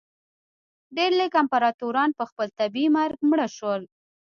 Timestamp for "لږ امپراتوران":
1.19-2.09